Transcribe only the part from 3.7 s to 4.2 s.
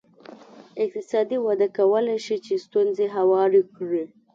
کړي.